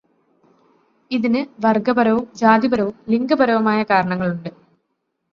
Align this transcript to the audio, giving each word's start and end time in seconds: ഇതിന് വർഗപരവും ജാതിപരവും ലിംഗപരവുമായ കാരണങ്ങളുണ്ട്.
ഇതിന് 1.11 1.45
വർഗപരവും 1.65 2.27
ജാതിപരവും 2.35 2.95
ലിംഗപരവുമായ 3.09 3.83
കാരണങ്ങളുണ്ട്. 3.83 4.49